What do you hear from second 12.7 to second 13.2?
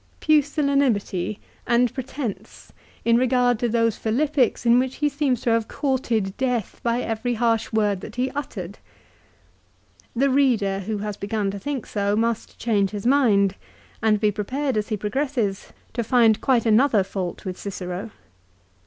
his